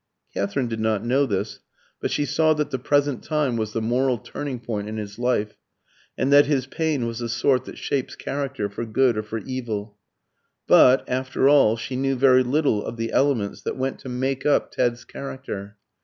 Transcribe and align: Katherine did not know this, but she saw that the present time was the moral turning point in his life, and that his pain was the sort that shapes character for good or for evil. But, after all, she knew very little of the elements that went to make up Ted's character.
Katherine 0.33 0.67
did 0.67 0.79
not 0.79 1.05
know 1.05 1.27
this, 1.27 1.59
but 1.99 2.09
she 2.09 2.25
saw 2.25 2.55
that 2.55 2.71
the 2.71 2.79
present 2.79 3.21
time 3.21 3.55
was 3.55 3.71
the 3.73 3.83
moral 3.83 4.17
turning 4.17 4.59
point 4.59 4.89
in 4.89 4.97
his 4.97 5.19
life, 5.19 5.57
and 6.17 6.33
that 6.33 6.47
his 6.47 6.65
pain 6.65 7.05
was 7.05 7.19
the 7.19 7.29
sort 7.29 7.65
that 7.65 7.77
shapes 7.77 8.15
character 8.15 8.67
for 8.67 8.83
good 8.83 9.15
or 9.15 9.21
for 9.21 9.37
evil. 9.37 9.99
But, 10.65 11.07
after 11.07 11.47
all, 11.47 11.77
she 11.77 11.95
knew 11.95 12.15
very 12.15 12.41
little 12.41 12.83
of 12.83 12.97
the 12.97 13.11
elements 13.11 13.61
that 13.61 13.77
went 13.77 13.99
to 13.99 14.09
make 14.09 14.43
up 14.43 14.71
Ted's 14.71 15.05
character. 15.05 15.77